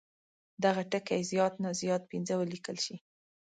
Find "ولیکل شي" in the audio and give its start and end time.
2.37-2.95